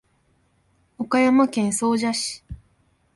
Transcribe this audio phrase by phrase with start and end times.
[0.97, 2.43] 岡山県総社市